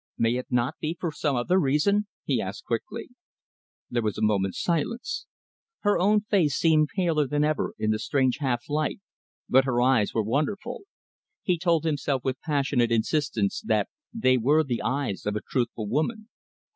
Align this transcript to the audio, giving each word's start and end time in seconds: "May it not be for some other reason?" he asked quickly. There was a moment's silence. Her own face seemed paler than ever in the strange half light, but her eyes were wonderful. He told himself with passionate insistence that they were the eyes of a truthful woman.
"May 0.17 0.37
it 0.37 0.47
not 0.49 0.79
be 0.79 0.97
for 0.99 1.11
some 1.11 1.35
other 1.35 1.59
reason?" 1.59 2.07
he 2.23 2.41
asked 2.41 2.65
quickly. 2.65 3.09
There 3.87 4.01
was 4.01 4.17
a 4.17 4.23
moment's 4.23 4.59
silence. 4.59 5.27
Her 5.81 5.99
own 5.99 6.21
face 6.21 6.55
seemed 6.55 6.89
paler 6.95 7.27
than 7.27 7.43
ever 7.43 7.75
in 7.77 7.91
the 7.91 7.99
strange 7.99 8.37
half 8.39 8.67
light, 8.67 8.99
but 9.47 9.65
her 9.65 9.79
eyes 9.79 10.11
were 10.11 10.23
wonderful. 10.23 10.85
He 11.43 11.59
told 11.59 11.83
himself 11.83 12.23
with 12.23 12.41
passionate 12.41 12.91
insistence 12.91 13.61
that 13.61 13.89
they 14.11 14.37
were 14.39 14.63
the 14.63 14.81
eyes 14.81 15.27
of 15.27 15.35
a 15.35 15.41
truthful 15.47 15.87
woman. 15.87 16.29